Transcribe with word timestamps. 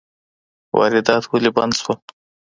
واردات 0.77 1.23
ولي 1.27 1.49
بند 1.55 1.73
سول؟ 1.81 1.99